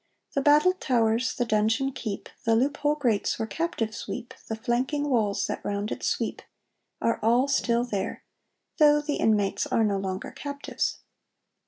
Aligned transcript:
The 0.33 0.41
battled 0.41 0.81
towers, 0.81 1.35
the 1.35 1.45
donjon 1.45 1.91
keep, 1.93 2.27
The 2.43 2.55
loophole 2.55 2.95
grates 2.95 3.37
where 3.37 3.45
captives 3.47 4.07
weep, 4.07 4.33
The 4.47 4.55
flanking 4.55 5.07
walls 5.11 5.45
that 5.45 5.63
round 5.63 5.91
it 5.91 6.01
sweep' 6.01 6.41
are 6.99 7.19
all 7.21 7.47
still 7.47 7.83
there, 7.83 8.23
though 8.79 8.99
the 8.99 9.17
inmates 9.17 9.67
are 9.67 9.83
no 9.83 9.99
longer 9.99 10.31
captives. 10.31 11.01